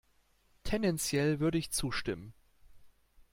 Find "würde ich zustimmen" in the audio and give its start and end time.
1.39-2.33